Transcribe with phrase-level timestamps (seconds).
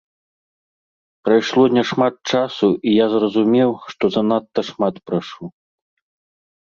[1.27, 5.43] Прайшло няшмат часу, і я зразумеў, што занадта шмат прашу.